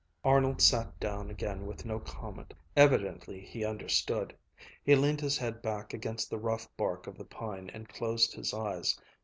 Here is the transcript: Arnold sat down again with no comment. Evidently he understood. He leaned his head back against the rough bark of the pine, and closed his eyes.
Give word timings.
Arnold 0.23 0.63
sat 0.63 0.99
down 0.99 1.29
again 1.29 1.67
with 1.67 1.85
no 1.85 1.99
comment. 1.99 2.55
Evidently 2.75 3.39
he 3.39 3.63
understood. 3.63 4.35
He 4.83 4.95
leaned 4.95 5.21
his 5.21 5.37
head 5.37 5.61
back 5.61 5.93
against 5.93 6.27
the 6.27 6.39
rough 6.39 6.67
bark 6.75 7.05
of 7.05 7.19
the 7.19 7.23
pine, 7.25 7.69
and 7.71 7.87
closed 7.87 8.33
his 8.33 8.51
eyes. 8.51 8.99